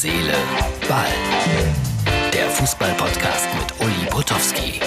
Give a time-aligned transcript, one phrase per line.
[0.00, 0.32] Seele,
[0.88, 1.08] Ball.
[2.32, 4.80] Der Fußball-Podcast mit Uli Potowski.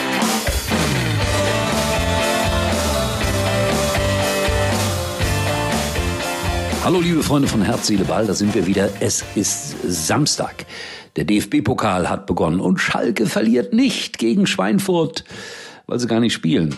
[6.85, 8.87] Hallo liebe Freunde von Herz, Seele, Ball, da sind wir wieder.
[9.01, 10.65] Es ist Samstag.
[11.17, 15.25] Der DFB-Pokal hat begonnen und Schalke verliert nicht gegen Schweinfurt,
[15.91, 16.73] weil sie gar nicht spielen.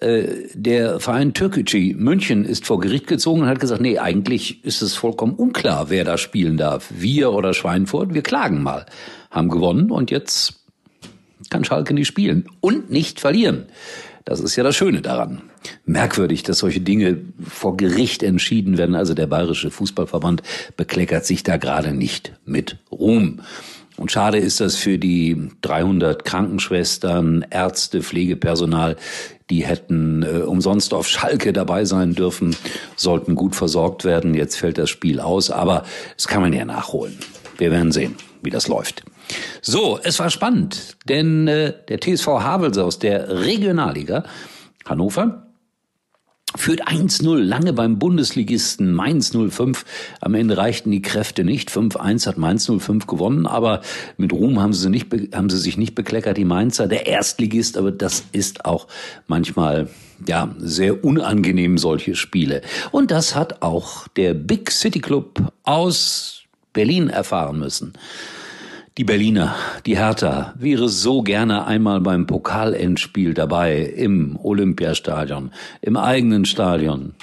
[0.00, 4.82] Äh, der Verein Türkgücü München ist vor Gericht gezogen und hat gesagt, nee, eigentlich ist
[4.82, 6.90] es vollkommen unklar, wer da spielen darf.
[6.92, 8.84] Wir oder Schweinfurt, wir klagen mal.
[9.30, 10.54] Haben gewonnen und jetzt
[11.50, 13.66] kann Schalke nicht spielen und nicht verlieren.
[14.24, 15.42] Das ist ja das Schöne daran.
[15.86, 17.18] Merkwürdig, dass solche Dinge
[17.48, 18.96] vor Gericht entschieden werden.
[18.96, 20.42] Also der Bayerische Fußballverband
[20.76, 23.40] bekleckert sich da gerade nicht mit Ruhm.
[23.98, 28.96] Und schade ist das für die 300 Krankenschwestern, Ärzte, Pflegepersonal,
[29.50, 32.54] die hätten äh, umsonst auf Schalke dabei sein dürfen,
[32.96, 34.34] sollten gut versorgt werden.
[34.34, 35.84] Jetzt fällt das Spiel aus, aber
[36.16, 37.18] das kann man ja nachholen.
[37.56, 39.02] Wir werden sehen, wie das läuft.
[39.62, 44.24] So, es war spannend, denn äh, der TSV Havelse aus der Regionalliga
[44.86, 45.47] Hannover
[46.56, 49.84] führt 1-0 lange beim Bundesligisten Mainz 05.
[50.20, 51.70] Am Ende reichten die Kräfte nicht.
[51.70, 53.82] 5-1 hat Mainz 05 gewonnen, aber
[54.16, 56.86] mit Ruhm haben sie, nicht, haben sie sich nicht bekleckert, die Mainzer.
[56.86, 58.86] Der Erstligist, aber das ist auch
[59.26, 59.88] manchmal
[60.26, 62.62] ja, sehr unangenehm, solche Spiele.
[62.90, 67.92] Und das hat auch der Big City Club aus Berlin erfahren müssen.
[68.98, 69.54] Die Berliner,
[69.86, 77.14] die Hertha, wäre so gerne einmal beim Pokalendspiel dabei im Olympiastadion, im eigenen Stadion.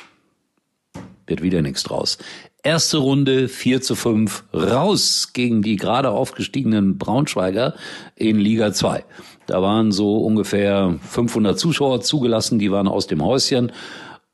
[1.27, 2.17] Wird wieder nichts draus.
[2.63, 7.75] Erste Runde 4 zu 5 raus gegen die gerade aufgestiegenen Braunschweiger
[8.15, 9.03] in Liga 2.
[9.45, 13.73] Da waren so ungefähr 500 Zuschauer zugelassen, die waren aus dem Häuschen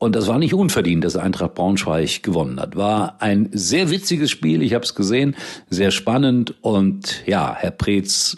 [0.02, 2.75] und das war nicht unverdient, dass Eintracht Braunschweig gewonnen hat.
[2.75, 5.35] War ein sehr witziges Spiel, ich habe es gesehen,
[5.69, 8.35] sehr spannend und ja, Herr Preetz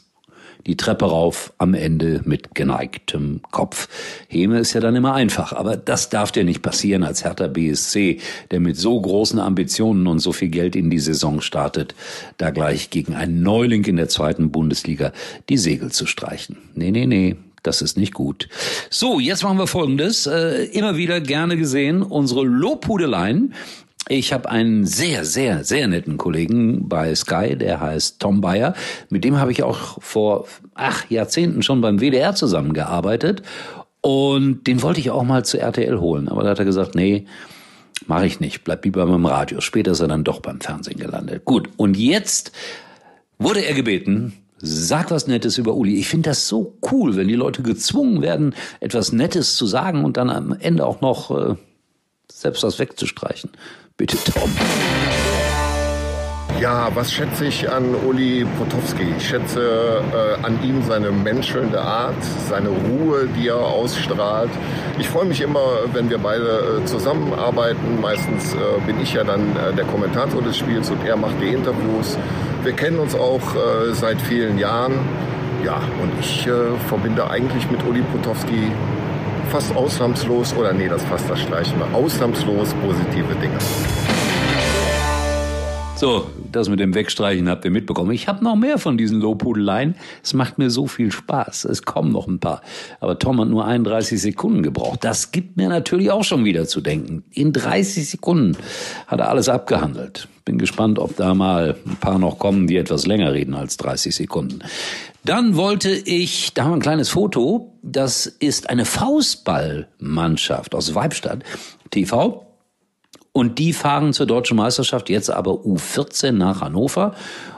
[0.67, 3.87] die Treppe rauf am Ende mit geneigtem Kopf.
[4.27, 8.19] Heme ist ja dann immer einfach, aber das darf dir nicht passieren als Hertha BSC,
[8.51, 11.95] der mit so großen Ambitionen und so viel Geld in die Saison startet,
[12.37, 15.13] da gleich gegen einen Neuling in der zweiten Bundesliga
[15.47, 16.57] die Segel zu streichen.
[16.75, 18.49] Nee, nee, nee, das ist nicht gut.
[18.89, 20.27] So, jetzt machen wir Folgendes.
[20.27, 23.53] Äh, immer wieder gerne gesehen, unsere Lobhudeleien.
[24.09, 28.73] Ich habe einen sehr, sehr, sehr netten Kollegen bei Sky, der heißt Tom Bayer.
[29.09, 33.43] Mit dem habe ich auch vor ach Jahrzehnten schon beim WDR zusammengearbeitet.
[34.01, 36.27] Und den wollte ich auch mal zu RTL holen.
[36.27, 37.25] Aber da hat er gesagt, nee,
[38.05, 38.65] mache ich nicht.
[38.65, 39.61] Bleib lieber beim Radio.
[39.61, 41.45] Später ist er dann doch beim Fernsehen gelandet.
[41.45, 42.51] Gut, und jetzt
[43.39, 45.99] wurde er gebeten, Sag was Nettes über Uli.
[45.99, 50.17] Ich finde das so cool, wenn die Leute gezwungen werden, etwas Nettes zu sagen und
[50.17, 51.55] dann am Ende auch noch äh,
[52.31, 53.51] selbst was wegzustreichen.
[53.97, 54.49] Bitte, Tom.
[56.63, 59.03] Ja, was schätze ich an Uli Potowski?
[59.17, 62.15] Ich schätze äh, an ihm seine menschelnde Art,
[62.47, 64.51] seine Ruhe, die er ausstrahlt.
[64.97, 65.59] Ich freue mich immer,
[65.91, 67.99] wenn wir beide äh, zusammenarbeiten.
[67.99, 71.49] Meistens äh, bin ich ja dann äh, der Kommentator des Spiels und er macht die
[71.49, 72.17] Interviews.
[72.63, 74.93] Wir kennen uns auch äh, seit vielen Jahren.
[75.65, 76.51] Ja, und ich äh,
[76.87, 78.71] verbinde eigentlich mit Uli Potowski
[79.51, 83.57] fast ausnahmslos, oder nee, das fast das Gleiche, ausnahmslos positive Dinge.
[86.03, 88.11] So, das mit dem Wegstreichen habt ihr mitbekommen.
[88.11, 89.95] Ich habe noch mehr von diesen Lobhudeleien.
[90.21, 91.63] Es macht mir so viel Spaß.
[91.63, 92.61] Es kommen noch ein paar.
[92.99, 95.05] Aber Tom hat nur 31 Sekunden gebraucht.
[95.05, 97.23] Das gibt mir natürlich auch schon wieder zu denken.
[97.31, 98.57] In 30 Sekunden
[99.07, 100.27] hat er alles abgehandelt.
[100.43, 104.13] Bin gespannt, ob da mal ein paar noch kommen, die etwas länger reden als 30
[104.13, 104.59] Sekunden.
[105.23, 107.77] Dann wollte ich, da haben wir ein kleines Foto.
[107.81, 111.45] Das ist eine Faustballmannschaft aus Weibstadt
[111.91, 112.45] TV.
[113.33, 117.15] Und die fahren zur deutschen Meisterschaft jetzt aber U14 nach Hannover.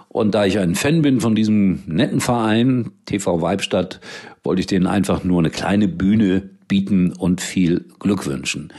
[0.08, 4.00] Und da ich ein Fan bin von diesem netten Verein, TV Weibstadt,
[4.44, 8.72] wollte ich denen einfach nur eine kleine Bühne bieten und viel Glück wünschen.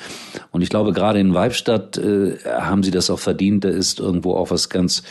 [0.51, 3.65] Und ich glaube, gerade in Weibstadt äh, haben sie das auch verdient.
[3.65, 5.03] Da ist irgendwo auch was ganz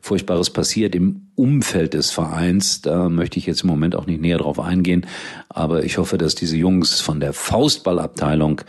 [0.00, 2.82] Furchtbares passiert im Umfeld des Vereins.
[2.82, 5.06] Da möchte ich jetzt im Moment auch nicht näher drauf eingehen.
[5.48, 8.62] Aber ich hoffe, dass diese Jungs von der Faustballabteilung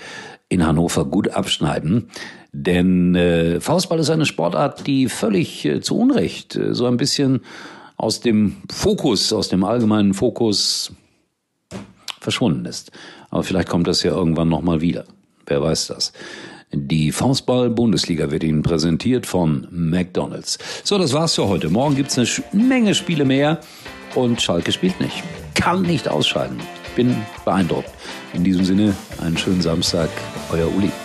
[0.47, 2.09] in Hannover gut abschneiden.
[2.57, 7.41] Denn äh, Faustball ist eine Sportart, die völlig äh, zu Unrecht äh, so ein bisschen
[7.97, 10.93] aus dem Fokus, aus dem allgemeinen Fokus
[12.21, 12.91] verschwunden ist.
[13.29, 15.03] Aber vielleicht kommt das ja irgendwann nochmal wieder.
[15.45, 16.13] Wer weiß das.
[16.71, 20.57] Die Faustball-Bundesliga wird Ihnen präsentiert von McDonalds.
[20.85, 21.69] So, das war's für heute.
[21.69, 23.59] Morgen gibt's eine Menge Spiele mehr
[24.15, 25.23] und Schalke spielt nicht.
[25.55, 26.57] Kann nicht ausscheiden.
[26.95, 27.91] Bin beeindruckt.
[28.33, 30.09] In diesem Sinne, einen schönen Samstag.
[30.51, 30.85] Euer Uli.
[30.87, 31.04] Uli